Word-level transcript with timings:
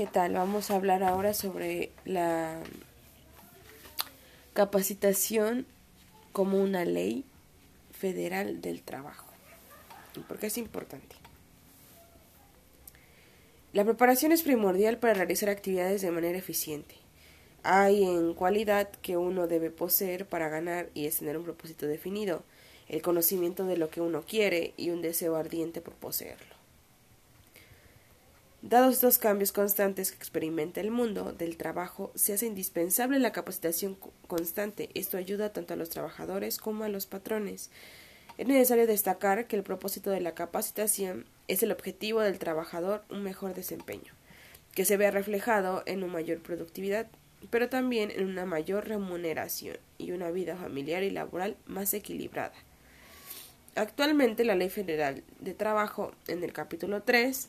¿qué 0.00 0.06
tal? 0.06 0.32
Vamos 0.32 0.70
a 0.70 0.76
hablar 0.76 1.02
ahora 1.02 1.34
sobre 1.34 1.90
la 2.06 2.58
capacitación 4.54 5.66
como 6.32 6.56
una 6.58 6.86
ley 6.86 7.26
federal 7.92 8.62
del 8.62 8.80
trabajo. 8.80 9.26
¿Por 10.26 10.38
qué 10.38 10.46
es 10.46 10.56
importante? 10.56 11.16
La 13.74 13.84
preparación 13.84 14.32
es 14.32 14.40
primordial 14.40 14.96
para 14.96 15.12
realizar 15.12 15.50
actividades 15.50 16.00
de 16.00 16.10
manera 16.10 16.38
eficiente. 16.38 16.94
Hay 17.62 18.02
en 18.02 18.32
cualidad 18.32 18.88
que 19.02 19.18
uno 19.18 19.48
debe 19.48 19.70
poseer 19.70 20.24
para 20.24 20.48
ganar 20.48 20.88
y 20.94 21.08
es 21.08 21.18
tener 21.18 21.36
un 21.36 21.44
propósito 21.44 21.86
definido, 21.86 22.42
el 22.88 23.02
conocimiento 23.02 23.66
de 23.66 23.76
lo 23.76 23.90
que 23.90 24.00
uno 24.00 24.22
quiere 24.22 24.72
y 24.78 24.88
un 24.88 25.02
deseo 25.02 25.36
ardiente 25.36 25.82
por 25.82 25.92
poseerlo. 25.92 26.59
Dados 28.62 28.92
estos 28.92 29.16
cambios 29.16 29.52
constantes 29.52 30.12
que 30.12 30.18
experimenta 30.18 30.82
el 30.82 30.90
mundo 30.90 31.32
del 31.32 31.56
trabajo, 31.56 32.12
se 32.14 32.34
hace 32.34 32.44
indispensable 32.44 33.18
la 33.18 33.32
capacitación 33.32 33.96
constante. 34.26 34.90
Esto 34.92 35.16
ayuda 35.16 35.54
tanto 35.54 35.72
a 35.72 35.78
los 35.78 35.88
trabajadores 35.88 36.58
como 36.58 36.84
a 36.84 36.90
los 36.90 37.06
patrones. 37.06 37.70
Es 38.36 38.46
necesario 38.46 38.86
destacar 38.86 39.46
que 39.46 39.56
el 39.56 39.62
propósito 39.62 40.10
de 40.10 40.20
la 40.20 40.34
capacitación 40.34 41.24
es 41.48 41.62
el 41.62 41.72
objetivo 41.72 42.20
del 42.20 42.38
trabajador 42.38 43.02
un 43.08 43.22
mejor 43.22 43.54
desempeño, 43.54 44.12
que 44.74 44.84
se 44.84 44.98
vea 44.98 45.10
reflejado 45.10 45.82
en 45.86 46.02
una 46.02 46.12
mayor 46.12 46.40
productividad, 46.40 47.06
pero 47.48 47.70
también 47.70 48.10
en 48.10 48.26
una 48.26 48.44
mayor 48.44 48.86
remuneración 48.86 49.78
y 49.96 50.12
una 50.12 50.30
vida 50.30 50.56
familiar 50.56 51.02
y 51.02 51.10
laboral 51.10 51.56
más 51.64 51.94
equilibrada. 51.94 52.52
Actualmente 53.74 54.44
la 54.44 54.54
Ley 54.54 54.68
Federal 54.68 55.22
de 55.38 55.54
Trabajo 55.54 56.12
en 56.26 56.42
el 56.42 56.52
capítulo 56.52 57.02
3 57.02 57.48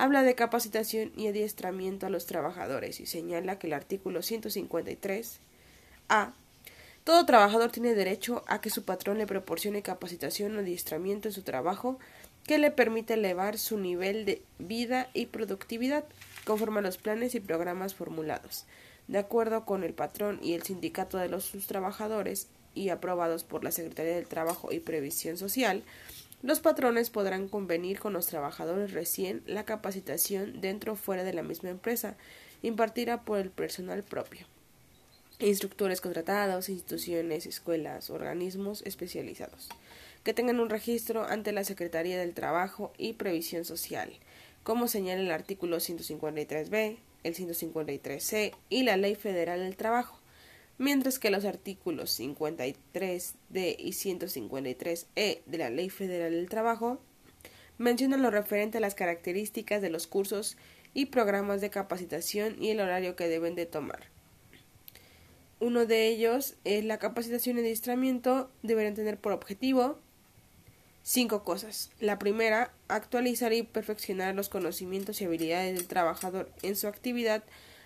habla 0.00 0.22
de 0.22 0.34
capacitación 0.34 1.12
y 1.14 1.26
adiestramiento 1.26 2.06
a 2.06 2.10
los 2.10 2.24
trabajadores 2.24 3.00
y 3.00 3.06
señala 3.06 3.58
que 3.58 3.66
el 3.66 3.74
artículo 3.74 4.22
153 4.22 5.40
A 6.08 6.32
todo 7.04 7.26
trabajador 7.26 7.70
tiene 7.70 7.94
derecho 7.94 8.42
a 8.46 8.62
que 8.62 8.70
su 8.70 8.84
patrón 8.84 9.18
le 9.18 9.26
proporcione 9.26 9.82
capacitación 9.82 10.56
o 10.56 10.60
adiestramiento 10.60 11.28
en 11.28 11.34
su 11.34 11.42
trabajo 11.42 11.98
que 12.46 12.58
le 12.58 12.70
permita 12.70 13.12
elevar 13.12 13.58
su 13.58 13.78
nivel 13.78 14.24
de 14.24 14.42
vida 14.58 15.10
y 15.12 15.26
productividad 15.26 16.04
conforme 16.46 16.78
a 16.78 16.82
los 16.82 16.96
planes 16.96 17.34
y 17.34 17.40
programas 17.40 17.94
formulados, 17.94 18.64
de 19.06 19.18
acuerdo 19.18 19.66
con 19.66 19.84
el 19.84 19.92
patrón 19.92 20.40
y 20.42 20.54
el 20.54 20.62
sindicato 20.62 21.18
de 21.18 21.28
los 21.28 21.44
sus 21.44 21.66
trabajadores 21.66 22.48
y 22.74 22.88
aprobados 22.88 23.44
por 23.44 23.64
la 23.64 23.70
Secretaría 23.70 24.14
del 24.14 24.28
Trabajo 24.28 24.72
y 24.72 24.80
Previsión 24.80 25.36
Social, 25.36 25.82
los 26.42 26.60
patrones 26.60 27.10
podrán 27.10 27.48
convenir 27.48 28.00
con 28.00 28.14
los 28.14 28.26
trabajadores 28.26 28.92
recién 28.92 29.42
la 29.46 29.64
capacitación 29.64 30.60
dentro 30.60 30.94
o 30.94 30.96
fuera 30.96 31.22
de 31.22 31.34
la 31.34 31.42
misma 31.42 31.68
empresa, 31.68 32.16
impartida 32.62 33.22
por 33.22 33.38
el 33.38 33.50
personal 33.50 34.02
propio. 34.02 34.46
Instructores 35.38 36.00
contratados, 36.00 36.68
instituciones, 36.68 37.46
escuelas, 37.46 38.10
organismos 38.10 38.82
especializados, 38.86 39.68
que 40.24 40.34
tengan 40.34 40.60
un 40.60 40.70
registro 40.70 41.24
ante 41.24 41.52
la 41.52 41.64
Secretaría 41.64 42.18
del 42.18 42.34
Trabajo 42.34 42.92
y 42.96 43.14
Previsión 43.14 43.64
Social, 43.64 44.12
como 44.62 44.88
señala 44.88 45.22
el 45.22 45.30
artículo 45.30 45.78
153b, 45.78 46.98
el 47.22 47.34
153c 47.34 48.54
y 48.68 48.82
la 48.82 48.96
Ley 48.96 49.14
Federal 49.14 49.60
del 49.60 49.76
Trabajo 49.76 50.19
mientras 50.80 51.18
que 51.18 51.30
los 51.30 51.44
artículos 51.44 52.18
53D 52.18 53.76
y 53.78 53.90
153E 53.90 55.42
de 55.44 55.58
la 55.58 55.68
Ley 55.68 55.90
Federal 55.90 56.32
del 56.32 56.48
Trabajo 56.48 56.98
mencionan 57.76 58.22
lo 58.22 58.30
referente 58.30 58.78
a 58.78 58.80
las 58.80 58.94
características 58.94 59.82
de 59.82 59.90
los 59.90 60.06
cursos 60.06 60.56
y 60.94 61.06
programas 61.06 61.60
de 61.60 61.68
capacitación 61.68 62.56
y 62.58 62.70
el 62.70 62.80
horario 62.80 63.14
que 63.14 63.28
deben 63.28 63.56
de 63.56 63.66
tomar. 63.66 64.04
Uno 65.60 65.84
de 65.84 66.08
ellos 66.08 66.56
es 66.64 66.82
la 66.82 66.98
capacitación 66.98 67.58
y 67.58 67.60
adiestramiento 67.60 68.50
deberán 68.62 68.94
tener 68.94 69.18
por 69.18 69.32
objetivo 69.32 69.98
cinco 71.02 71.44
cosas. 71.44 71.90
La 72.00 72.18
primera, 72.18 72.72
actualizar 72.88 73.52
y 73.52 73.64
perfeccionar 73.64 74.34
los 74.34 74.48
conocimientos 74.48 75.20
y 75.20 75.26
habilidades 75.26 75.74
del 75.74 75.88
trabajador 75.88 76.50
en 76.62 76.74
su 76.74 76.88
actividad 76.88 77.44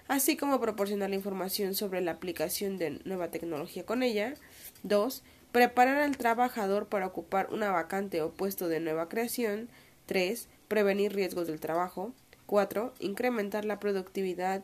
así 0.09 0.37
como 0.37 0.61
proporcionar 0.61 1.11
la 1.11 1.17
información 1.17 1.75
sobre 1.75 2.01
la 2.01 2.13
aplicación 2.13 2.77
de 2.79 3.01
nueva 3.05 3.31
tecnología 3.31 3.85
con 3.87 4.03
ella. 4.03 4.35
2. 4.83 5.23
Preparar 5.53 5.99
al 5.99 6.17
trabajador 6.17 6.89
para 6.89 7.07
ocupar 7.07 7.49
una 7.53 7.71
vacante 7.71 8.23
o 8.23 8.33
puesto 8.33 8.69
de 8.69 8.81
nueva 8.81 9.09
creación. 9.09 9.69
3. 10.07 10.49
Prevenir 10.69 11.15
riesgos 11.15 11.47
del 11.47 11.61
trabajo. 11.61 12.13
4. 12.47 12.95
Incrementar 13.01 13.65
la 13.65 13.81
productividad 13.81 14.63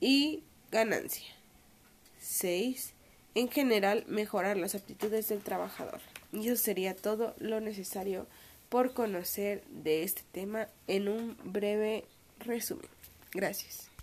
y 0.00 0.42
ganancia. 0.70 1.34
6. 2.18 2.94
En 3.34 3.48
general, 3.48 4.04
mejorar 4.08 4.56
las 4.56 4.74
aptitudes 4.74 5.28
del 5.28 5.40
trabajador. 5.40 6.00
Y 6.32 6.48
eso 6.48 6.56
sería 6.56 6.96
todo 6.96 7.34
lo 7.38 7.60
necesario 7.60 8.26
por 8.68 8.92
conocer 8.92 9.64
de 9.68 10.02
este 10.02 10.22
tema 10.32 10.68
en 10.86 11.08
un 11.08 11.36
breve 11.44 12.04
resumen. 12.40 12.88
Gracias. 13.32 13.89